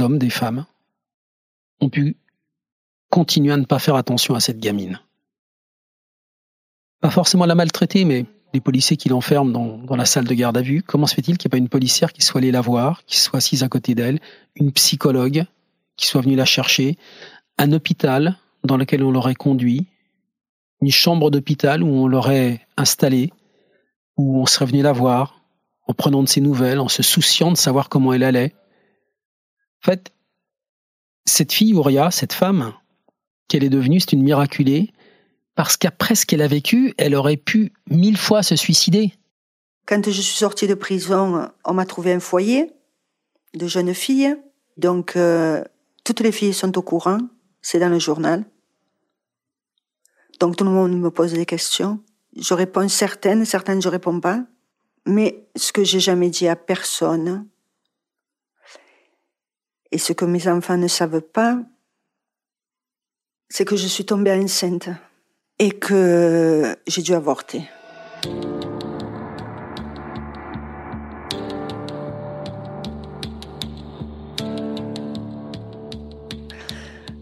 [0.00, 0.66] hommes, des femmes,
[1.88, 2.16] pu
[3.10, 5.00] continuer à ne pas faire attention à cette gamine
[7.00, 10.56] Pas forcément la maltraiter, mais les policiers qui l'enferment dans, dans la salle de garde
[10.56, 12.60] à vue, comment se fait-il qu'il n'y ait pas une policière qui soit allée la
[12.60, 14.20] voir, qui soit assise à côté d'elle,
[14.54, 15.44] une psychologue
[15.96, 16.96] qui soit venue la chercher,
[17.58, 19.86] un hôpital dans lequel on l'aurait conduit,
[20.80, 23.32] une chambre d'hôpital où on l'aurait installée,
[24.16, 25.40] où on serait venu la voir,
[25.86, 28.54] en prenant de ses nouvelles, en se souciant de savoir comment elle allait.
[29.82, 30.12] En fait,
[31.24, 32.72] cette fille, Ouria, cette femme,
[33.48, 34.92] qu'elle est devenue, c'est une miraculée,
[35.54, 39.12] parce qu'après ce qu'elle a vécu, elle aurait pu mille fois se suicider.
[39.86, 42.72] Quand je suis sortie de prison, on m'a trouvé un foyer
[43.54, 44.36] de jeunes filles.
[44.76, 45.62] Donc, euh,
[46.04, 47.18] toutes les filles sont au courant.
[47.62, 48.44] C'est dans le journal.
[50.40, 52.00] Donc, tout le monde me pose des questions.
[52.36, 54.44] Je réponds certaines, certaines je réponds pas.
[55.06, 57.46] Mais ce que j'ai jamais dit à personne,
[59.94, 61.56] et ce que mes enfants ne savent pas,
[63.48, 64.88] c'est que je suis tombée enceinte
[65.60, 67.62] et que j'ai dû avorter.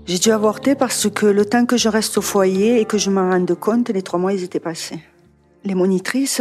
[0.07, 3.11] J'ai dû avorter parce que le temps que je reste au foyer et que je
[3.11, 5.01] m'en rende compte, les trois mois, ils étaient passés.
[5.65, 6.41] Les monitrices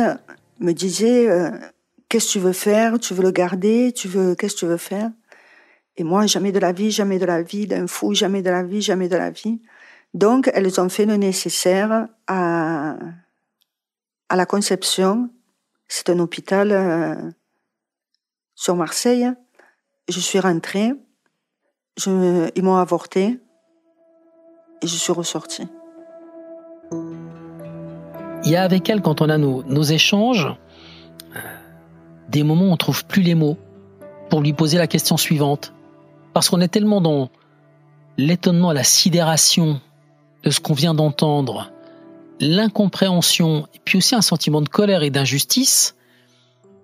[0.62, 1.52] me disaient, euh,
[2.08, 3.00] qu'est-ce que tu veux faire?
[3.00, 3.92] Tu veux le garder?
[3.92, 5.12] Tu veux, qu'est-ce que tu veux faire?
[5.98, 8.64] Et moi, jamais de la vie, jamais de la vie d'un fou, jamais de la
[8.64, 9.62] vie, jamais de la vie.
[10.14, 12.96] Donc, elles ont fait le nécessaire à,
[14.30, 15.30] à la conception.
[15.88, 17.16] C'est un hôpital euh,
[18.56, 19.30] sur Marseille.
[20.10, 20.94] Je suis rentrée.
[22.06, 23.40] Ils m'ont avorté.
[24.82, 25.68] Et je suis ressortie.
[28.44, 30.48] Il y a avec elle, quand on a nos, nos échanges,
[31.36, 31.40] euh,
[32.30, 33.58] des moments où on trouve plus les mots
[34.30, 35.74] pour lui poser la question suivante.
[36.34, 37.30] Parce qu'on est tellement dans
[38.18, 39.82] l'étonnement, la sidération
[40.44, 41.72] de ce qu'on vient d'entendre,
[42.40, 45.96] l'incompréhension, et puis aussi un sentiment de colère et d'injustice,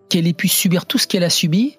[0.10, 1.78] qu'elle ait pu subir tout ce qu'elle a subi,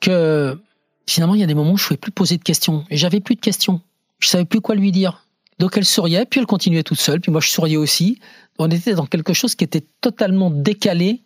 [0.00, 0.60] que
[1.06, 2.84] finalement, il y a des moments où je ne pouvais plus poser de questions.
[2.90, 3.80] Et j'avais plus de questions.
[4.18, 5.24] Je savais plus quoi lui dire.
[5.58, 8.20] Donc elle souriait, puis elle continuait toute seule, puis moi je souriais aussi.
[8.58, 11.22] On était dans quelque chose qui était totalement décalé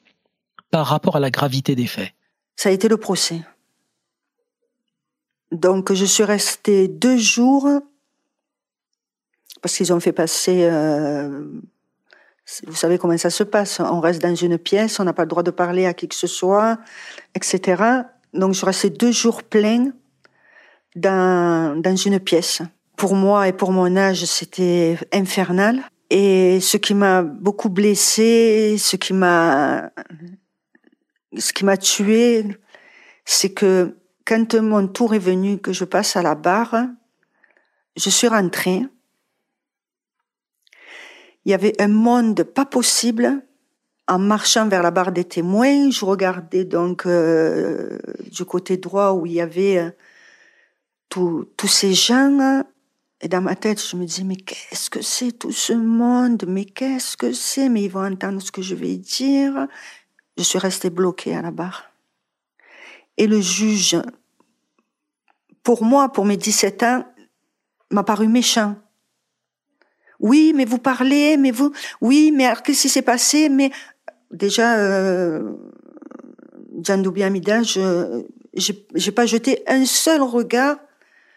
[0.70, 2.12] par rapport à la gravité des faits.
[2.56, 3.42] Ça a été le procès.
[5.52, 7.68] Donc je suis restée deux jours
[9.60, 10.64] parce qu'ils ont fait passer.
[10.64, 11.44] euh,
[12.66, 13.78] vous savez comment ça se passe.
[13.78, 16.14] On reste dans une pièce, on n'a pas le droit de parler à qui que
[16.14, 16.78] ce soit,
[17.34, 17.82] etc.
[18.32, 19.92] Donc je suis restée deux jours pleins
[20.96, 22.62] dans, dans une pièce.
[22.96, 25.82] Pour moi et pour mon âge, c'était infernal.
[26.08, 29.90] Et ce qui m'a beaucoup blessée, ce qui m'a,
[31.36, 32.44] ce qui m'a tué,
[33.24, 36.86] c'est que quand mon tour est venu, que je passe à la barre,
[37.96, 38.82] je suis rentrée.
[41.44, 43.42] Il y avait un monde pas possible.
[44.08, 47.98] En marchant vers la barre des témoins, je regardais donc euh,
[48.30, 49.90] du côté droit où il y avait euh,
[51.08, 52.64] tous ces gens.
[53.20, 56.44] Et dans ma tête, je me disais, mais qu'est-ce que c'est tout ce monde?
[56.48, 57.68] Mais qu'est-ce que c'est?
[57.68, 59.68] Mais ils vont entendre ce que je vais dire.
[60.36, 61.91] Je suis restée bloquée à la barre.
[63.16, 63.96] Et le juge,
[65.62, 67.04] pour moi, pour mes 17 ans,
[67.90, 68.76] m'a paru méchant.
[70.18, 73.48] Oui, mais vous parlez, mais vous, oui, mais alors qu'est-ce qui s'est passé?
[73.48, 73.70] Mais
[74.30, 75.52] déjà, euh,
[76.82, 80.76] Jean Amida, je j'ai pas jeté un seul regard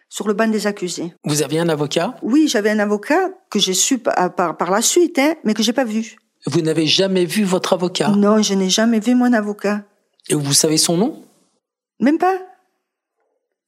[0.10, 1.14] sur le banc des accusés.
[1.24, 2.16] Vous aviez un avocat?
[2.22, 5.64] Oui, j'avais un avocat que j'ai su par, par, par la suite, hein, mais que
[5.64, 6.16] j'ai pas vu.
[6.46, 8.10] Vous n'avez jamais vu votre avocat?
[8.10, 9.84] Non, je n'ai jamais vu mon avocat.
[10.30, 11.25] Et vous savez son nom?
[12.00, 12.38] Même pas.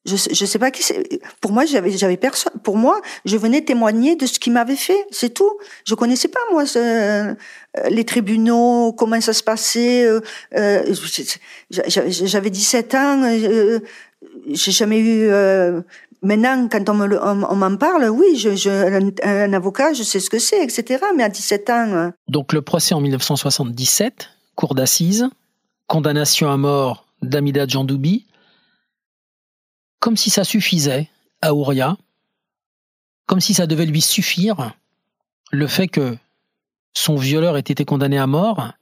[0.05, 1.19] Je je sais pas qui c'est.
[1.41, 2.53] Pour moi, j'avais j'avais personne.
[2.63, 5.51] Pour moi, je venais témoigner de ce qu'il m'avait fait, c'est tout.
[5.85, 7.33] Je connaissais pas moi euh,
[7.89, 10.05] les tribunaux, comment ça se passait.
[10.05, 10.21] euh,
[10.55, 10.93] euh,
[11.69, 13.23] j'avais j'avais 17 ans.
[13.23, 13.79] euh,
[14.49, 15.27] J'ai jamais eu.
[15.29, 15.81] euh,
[16.21, 20.39] maintenant, quand on m'en parle, oui, je, je, un, un avocat, je sais ce que
[20.39, 21.03] c'est, etc.
[21.17, 25.27] Mais à 17 ans, Donc le procès en 1977 cour d'assises,
[25.87, 28.25] condamnation à mort d'Amida Djandoubi,
[29.99, 31.09] comme si ça suffisait
[31.41, 31.97] à Ouria,
[33.25, 34.73] comme si ça devait lui suffire
[35.51, 36.17] le fait que
[36.93, 38.73] son violeur ait été condamné à mort,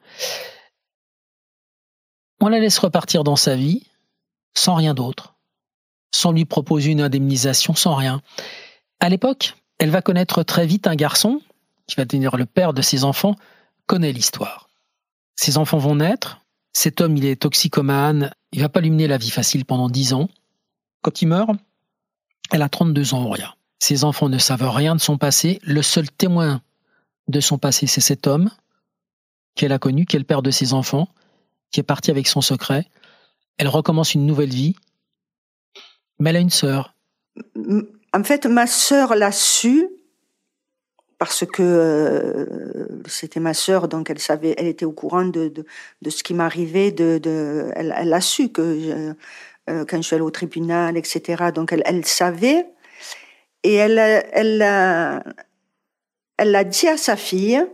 [2.39, 3.88] on la laisse repartir dans sa vie
[4.54, 5.36] sans rien d'autre,
[6.12, 8.21] sans lui proposer une indemnisation, sans rien.
[9.00, 11.41] À l'époque, elle va connaître très vite un garçon
[11.88, 13.36] qui va devenir le père de ses enfants,
[13.86, 14.69] connaît l'histoire.
[15.36, 16.39] Ses enfants vont naître,
[16.76, 20.12] cet homme il est toxicomane, il va pas lui mener la vie facile pendant dix
[20.14, 20.28] ans.
[21.02, 21.52] Quand il meurt,
[22.52, 23.56] elle a 32 ans, Auria.
[23.80, 26.62] Ses enfants ne savent rien de son passé, le seul témoin
[27.30, 28.52] de son passé, c'est cet homme
[29.56, 31.08] qu'elle a connu, qui est le père de ses enfants,
[31.72, 32.86] qui est parti avec son secret.
[33.58, 34.76] Elle recommence une nouvelle vie,
[36.20, 36.94] mais elle a une sœur.
[38.14, 39.88] En fait, ma sœur l'a su
[41.17, 45.47] parce que euh, c'était ma sœur, donc elle savait, elle était au courant de,
[46.01, 46.91] de, ce qui m'arrivait.
[46.91, 48.62] De, de, elle, elle a su que
[49.69, 51.51] euh, quand je suis allée au tribunal, etc.
[51.54, 52.67] Donc elle, savait
[53.63, 54.62] et elle, elle,
[56.38, 57.65] elle l'a dit à sa fille,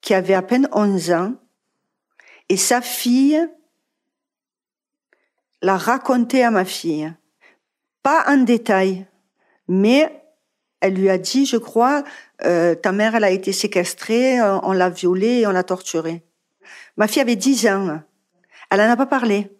[0.00, 1.34] qui avait à peine 11 ans,
[2.48, 3.48] et sa fille
[5.62, 7.12] l'a raconté à ma fille.
[8.02, 9.06] Pas en détail,
[9.66, 10.23] mais
[10.84, 12.04] elle lui a dit, je crois,
[12.44, 16.22] euh, ta mère, elle a été séquestrée, on, l'a violée et on l'a torturée.
[16.98, 18.00] Ma fille avait 10 ans.
[18.70, 19.50] Elle n'en a pas parlé.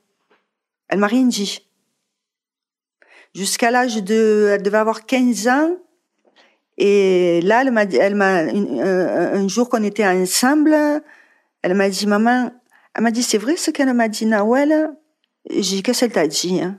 [0.88, 1.66] Elle m'a rien dit.
[3.34, 5.70] Jusqu'à l'âge de, elle devait avoir 15 ans,
[6.76, 10.76] et là, elle m'a, elle m'a, euh, un jour qu'on était ensemble,
[11.62, 12.52] elle m'a dit, maman,
[12.94, 14.90] elle m'a dit, c'est vrai ce qu'elle m'a dit, Nawel?
[15.48, 16.78] J'ai dit, qu'est-ce qu'elle t'a dit, hein?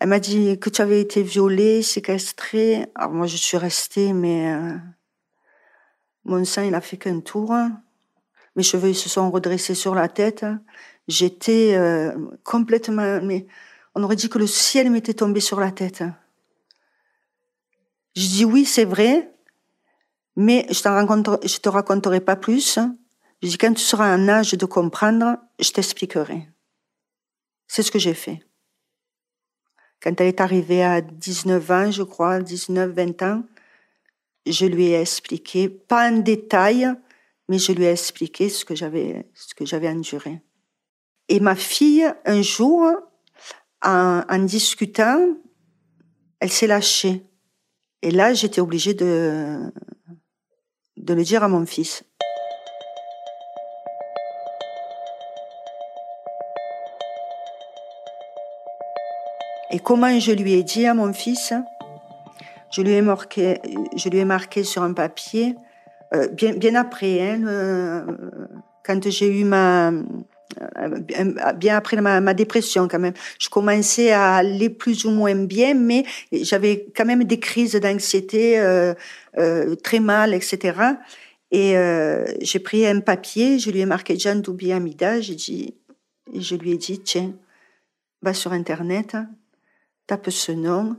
[0.00, 2.86] Elle m'a dit que tu avais été violée, séquestrée.
[2.94, 4.76] Alors moi, je suis restée, mais euh,
[6.24, 7.54] mon sang, il a fait qu'un tour.
[8.56, 10.46] Mes cheveux, ils se sont redressés sur la tête.
[11.06, 12.12] J'étais euh,
[12.44, 13.20] complètement...
[13.22, 13.46] Mais
[13.94, 16.02] on aurait dit que le ciel m'était tombé sur la tête.
[18.16, 19.30] Je dis oui, c'est vrai,
[20.34, 22.78] mais je, je te raconterai pas plus.
[23.42, 26.48] Je dis quand tu seras en âge de comprendre, je t'expliquerai.
[27.68, 28.40] C'est ce que j'ai fait.
[30.02, 33.42] Quand elle est arrivée à 19 ans, je crois, 19, 20 ans,
[34.46, 36.88] je lui ai expliqué, pas en détail,
[37.48, 40.40] mais je lui ai expliqué ce que j'avais, ce que j'avais enduré.
[41.28, 42.90] Et ma fille, un jour,
[43.82, 45.36] en, en discutant,
[46.40, 47.22] elle s'est lâchée.
[48.02, 49.70] Et là, j'étais obligée de,
[50.96, 52.02] de le dire à mon fils.
[59.72, 61.52] Et comment je lui ai dit à mon fils
[62.72, 63.60] Je lui ai marqué,
[63.96, 65.54] je lui ai marqué sur un papier,
[66.14, 68.02] euh, bien, bien après, hein, euh,
[68.84, 69.92] quand j'ai eu ma,
[70.60, 73.14] euh, bien après ma, ma, dépression quand même.
[73.38, 78.58] Je commençais à aller plus ou moins bien, mais j'avais quand même des crises d'anxiété
[78.58, 78.94] euh,
[79.38, 80.78] euh, très mal, etc.
[81.52, 85.74] Et euh, j'ai pris un papier, je lui ai marqué Jeanne Doubi Amida, j'ai dit,
[86.34, 87.32] je lui ai dit, tiens,
[88.22, 89.16] va sur Internet,
[90.10, 90.96] tape ce nom,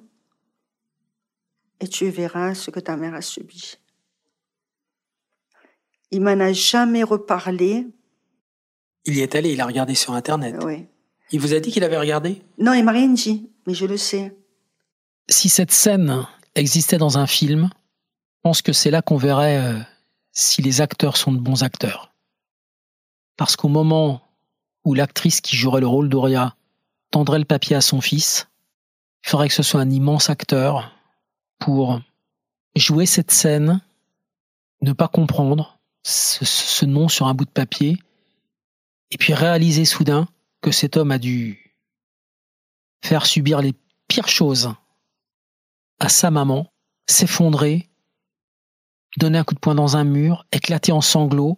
[1.80, 3.76] et tu verras ce que ta mère a subi.
[6.12, 7.88] Il m'en a jamais reparlé
[9.06, 10.56] il y est allé, il a regardé sur Internet.
[10.64, 10.86] Oui.
[11.32, 12.42] Il vous a dit qu'il avait regardé?
[12.60, 14.38] Non, il m'a rien dit, mais je le sais.
[15.30, 19.80] Si cette scène existait dans un film, je pense que c'est là qu'on verrait euh,
[20.34, 22.14] si les acteurs sont de bons acteurs.
[23.38, 24.22] Parce qu'au moment
[24.84, 26.56] où l'actrice qui jouerait le rôle d'Oria
[27.10, 28.48] tendrait le papier à son fils,
[29.24, 30.92] il faudrait que ce soit un immense acteur
[31.60, 32.02] pour
[32.76, 33.82] jouer cette scène,
[34.82, 38.00] ne pas comprendre ce nom sur un bout de papier
[39.12, 40.28] et puis réaliser soudain
[40.62, 41.76] que cet homme a dû
[43.04, 43.74] faire subir les
[44.08, 44.74] pires choses
[46.00, 46.72] à sa maman,
[47.08, 47.90] s'effondrer,
[49.18, 51.58] donner un coup de poing dans un mur, éclater en sanglots,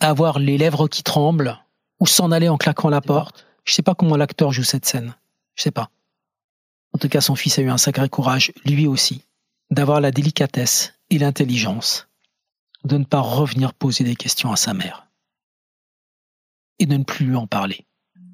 [0.00, 1.58] avoir les lèvres qui tremblent,
[1.98, 3.46] ou s'en aller en claquant la porte.
[3.64, 5.16] Je sais pas comment l'acteur joue cette scène.
[5.56, 5.90] Je sais pas.
[6.92, 9.22] En tout cas, son fils a eu un sacré courage, lui aussi,
[9.70, 12.08] d'avoir la délicatesse et l'intelligence
[12.84, 15.08] de ne pas revenir poser des questions à sa mère
[16.78, 17.84] et de ne plus en parler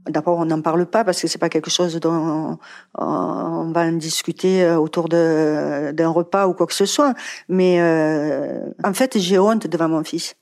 [0.06, 2.58] D'abord, on n'en parle pas parce que c'est pas quelque chose dont
[2.98, 7.14] on va en discuter autour d'un repas ou quoi que ce soit.
[7.48, 10.36] Mais euh, en fait, j'ai honte devant mon fils.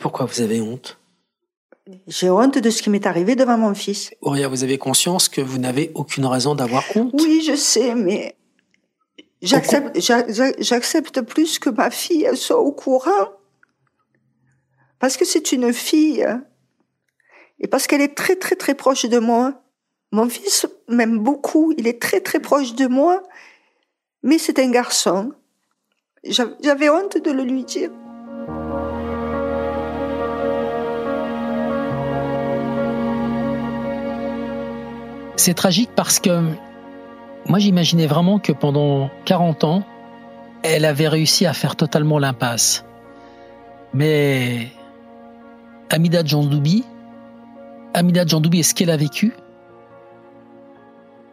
[0.00, 0.96] Pourquoi vous avez honte?
[2.06, 4.10] J'ai honte de ce qui m'est arrivé devant mon fils.
[4.20, 7.12] Auria, vous avez conscience que vous n'avez aucune raison d'avoir honte?
[7.14, 8.36] Oui, je sais, mais
[9.40, 9.98] j'accepte,
[10.58, 13.28] j'accepte plus que ma fille soit au courant
[14.98, 16.26] Parce que c'est une fille
[17.60, 19.62] et parce qu'elle est très très très proche de moi.
[20.10, 23.22] Mon fils m'aime beaucoup, il est très très proche de moi,
[24.22, 25.32] mais c'est un garçon.
[26.24, 27.90] J'avais honte de le lui dire.
[35.44, 36.54] C'est tragique parce que
[37.46, 39.82] moi j'imaginais vraiment que pendant 40 ans,
[40.62, 42.84] elle avait réussi à faire totalement l'impasse.
[43.92, 44.70] Mais
[45.90, 46.84] Amida Djandoubi,
[47.92, 49.34] Amida Djandoubi et ce qu'elle a vécu,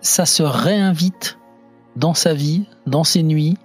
[0.02, 1.38] ça se réinvite
[1.96, 3.60] dans sa vie, dans ses nuits.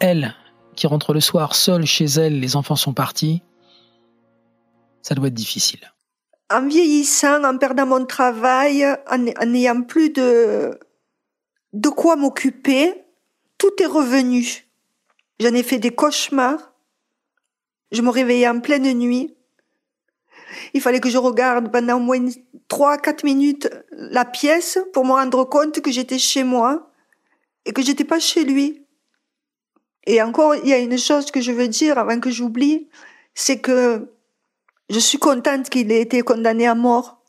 [0.00, 0.34] Elle,
[0.74, 3.44] qui rentre le soir seule chez elle, les enfants sont partis,
[5.02, 5.92] ça doit être difficile.
[6.48, 10.78] En vieillissant, en perdant mon travail, en n'ayant plus de,
[11.72, 12.94] de quoi m'occuper,
[13.58, 14.66] tout est revenu.
[15.40, 16.72] J'en ai fait des cauchemars.
[17.90, 19.36] Je me réveillais en pleine nuit.
[20.72, 22.24] Il fallait que je regarde pendant au moins
[22.68, 26.90] trois, quatre minutes la pièce pour me rendre compte que j'étais chez moi
[27.64, 28.86] et que j'étais pas chez lui.
[30.06, 32.88] Et encore, il y a une chose que je veux dire avant que j'oublie,
[33.34, 34.15] c'est que
[34.90, 37.22] je suis contente qu'il ait été condamné à mort.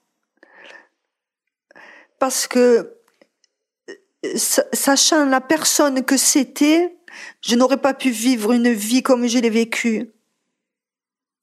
[2.20, 2.96] Parce que,
[4.36, 6.96] sachant la personne que c'était,
[7.42, 10.12] je n'aurais pas pu vivre une vie comme je l'ai vécue,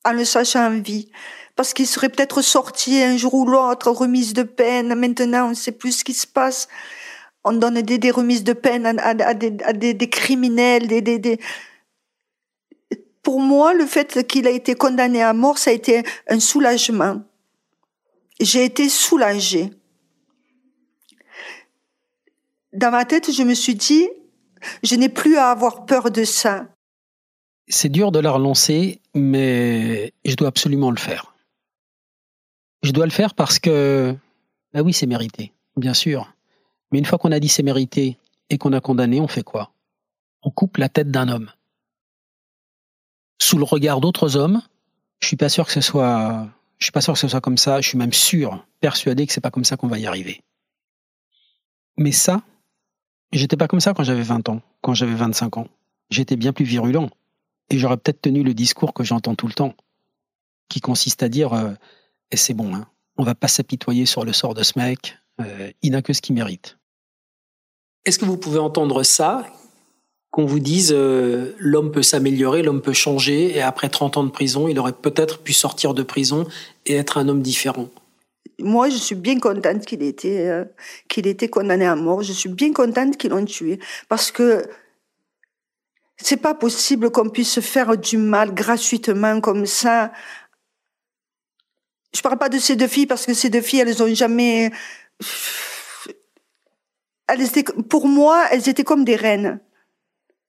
[0.05, 1.11] en le sachant en vie
[1.57, 4.95] parce qu'il serait peut-être sorti un jour ou l'autre, remise de peine.
[4.95, 6.69] Maintenant, on ne sait plus ce qui se passe.
[7.45, 9.51] On donne des, des remises de peine à, des,
[9.95, 11.39] des, criminels, des, des,
[13.25, 17.23] Pour moi, le fait qu'il a été condamné à mort, ça a été un soulagement.
[18.39, 19.71] J'ai été soulagée.
[22.75, 24.09] Dans ma tête, je me suis dit,
[24.83, 26.67] je n'ai plus à avoir peur de ça.
[27.67, 31.35] C'est dur de la relancer, mais je dois absolument le faire.
[32.83, 34.15] Je dois le faire parce que,
[34.75, 36.35] bah oui, c'est mérité, bien sûr.
[36.93, 38.19] Mais une fois qu'on a dit c'est mérité
[38.51, 39.73] et qu'on a condamné, on fait quoi?
[40.43, 41.51] On coupe la tête d'un homme.
[43.39, 44.63] Sous le regard d'autres hommes,
[45.21, 47.59] je suis pas sûr que ce soit, je suis pas sûr que ce soit comme
[47.59, 47.81] ça.
[47.81, 50.43] Je suis même sûr, persuadé que c'est pas comme ça qu'on va y arriver.
[51.97, 52.43] Mais ça,
[53.33, 55.69] j'étais pas comme ça quand j'avais 20 ans, quand j'avais 25 ans.
[56.11, 57.11] J'étais bien plus virulent.
[57.71, 59.75] Et j'aurais peut-être tenu le discours que j'entends tout le temps,
[60.69, 61.73] qui consiste à dire euh,
[62.31, 62.75] et c'est bon.
[62.75, 62.87] Hein.
[63.17, 65.17] On va pas s'apitoyer sur le sort de ce mec.
[65.41, 66.79] Euh, il n'a que ce qu'il mérite.
[68.05, 69.47] Est-ce que vous pouvez entendre ça
[70.35, 74.31] qu'on vous dise euh, l'homme peut s'améliorer, l'homme peut changer, et après 30 ans de
[74.31, 76.45] prison, il aurait peut-être pu sortir de prison
[76.87, 77.89] et être un homme différent
[78.59, 80.65] Moi, je suis bien contente qu'il ait, été, euh,
[81.07, 82.25] qu'il ait été condamné à mort.
[82.25, 83.79] Je suis bien contente qu'ils l'ont tué.
[84.09, 84.65] Parce que
[86.17, 90.11] c'est pas possible qu'on puisse faire du mal gratuitement comme ça
[92.13, 94.71] je parle pas de ces deux filles parce que ces deux filles, elles ont jamais.
[97.27, 99.61] Elles étaient, pour moi, elles étaient comme des reines.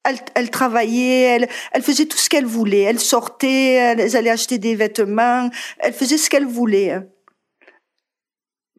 [0.06, 2.82] Elles, elles travaillaient, elles, elles faisaient tout ce qu'elles voulaient.
[2.82, 5.50] Elles sortaient, elles allaient acheter des vêtements,
[5.80, 7.00] elles faisaient ce qu'elles voulaient.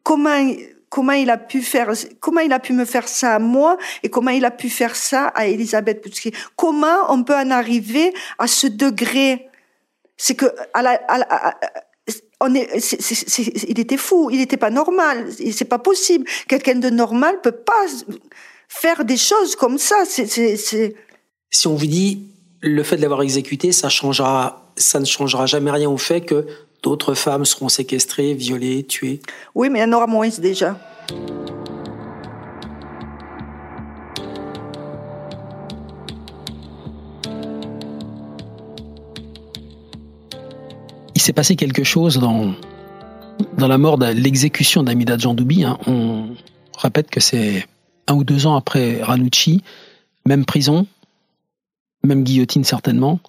[0.03, 0.51] Comment,
[0.89, 4.09] comment il a pu faire, comment il a pu me faire ça à moi et
[4.09, 6.33] comment il a pu faire ça à Elisabeth Poutsky.
[6.55, 9.49] Comment on peut en arriver à ce degré?
[10.15, 11.59] C'est que, à la, à
[12.39, 12.69] on est,
[13.67, 16.25] il était fou, il n'était pas normal, c'est pas possible.
[16.47, 17.85] Quelqu'un de normal peut pas
[18.67, 20.03] faire des choses comme ça.
[21.49, 22.23] Si on vous dit
[22.61, 26.45] le fait de l'avoir exécuté, ça changera, ça ne changera jamais rien au fait que
[26.83, 29.21] d'autres femmes seront séquestrées, violées, tuées.
[29.55, 30.77] Oui, mais il y en aura moins déjà.
[41.27, 42.53] s'est passé quelque chose dans,
[43.57, 45.65] dans la mort de l'exécution d'Amida Djandoubi.
[45.65, 45.77] Hein.
[45.85, 46.29] On
[46.77, 47.67] répète que c'est
[48.07, 49.61] un ou deux ans après Ranucci,
[50.25, 50.87] même prison,
[52.03, 53.19] même guillotine certainement.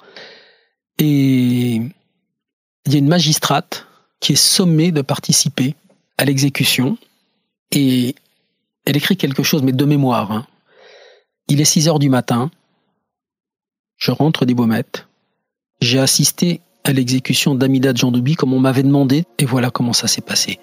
[0.99, 1.81] Et
[2.87, 3.87] il y a une magistrate
[4.21, 5.75] qui est sommée de participer
[6.17, 6.99] à l'exécution.
[7.71, 8.15] Et
[8.85, 10.33] elle écrit quelque chose, mais de mémoire.
[10.33, 10.47] Hein.
[11.49, 12.51] Il est 6 heures du matin.
[13.97, 15.07] Je rentre des Baumettes.
[15.81, 20.23] J'ai assisté à l'exécution d'Amida Djandoubi comme on m'avait demandé, et voilà comment ça s'est
[20.23, 20.59] passé.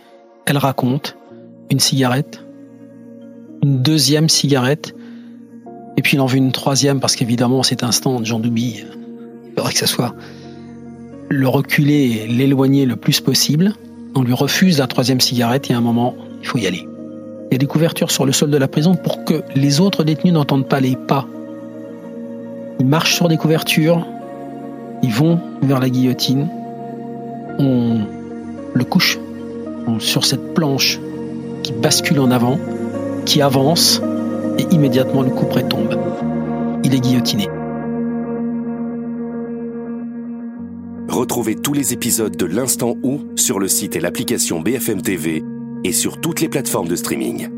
[0.45, 1.15] Elle raconte
[1.69, 2.43] une cigarette,
[3.63, 4.95] une deuxième cigarette,
[5.97, 8.83] et puis il en veut une troisième parce qu'évidemment, cet instant, Djandoubi,
[9.45, 10.13] il faudrait que ça soit
[11.29, 13.73] le reculer l'éloigner le plus possible.
[14.15, 16.87] On lui refuse la troisième cigarette et à un moment, il faut y aller.
[17.49, 20.03] Il y a des couvertures sur le sol de la prison pour que les autres
[20.03, 21.27] détenus n'entendent pas les pas.
[22.79, 24.05] Ils marchent sur des couvertures,
[25.01, 26.49] ils vont vers la guillotine.
[27.59, 27.99] on
[28.73, 29.17] le couche
[29.99, 30.99] sur cette planche
[31.63, 32.59] qui bascule en avant,
[33.25, 34.01] qui avance,
[34.57, 35.97] et immédiatement le couperet tombe.
[36.83, 37.47] Il est guillotiné.
[41.07, 45.43] Retrouvez tous les épisodes de l'Instant où sur le site et l'application BFM TV
[45.83, 47.54] et sur toutes les plateformes de streaming.